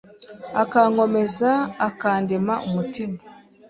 akankomeza 0.61 1.51
akandema 1.87 2.53
umutima 2.67 3.17